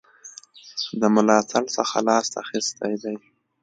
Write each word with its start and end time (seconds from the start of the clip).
د 0.99 1.01
ملاتړ 1.15 1.63
څخه 1.77 1.97
لاس 2.07 2.27
اخیستی 2.43 2.93
دی. 3.03 3.15